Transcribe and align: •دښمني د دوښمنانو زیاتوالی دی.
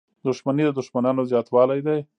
•دښمني 0.25 0.63
د 0.65 0.69
دوښمنانو 0.77 1.27
زیاتوالی 1.31 1.79
دی. 1.87 1.99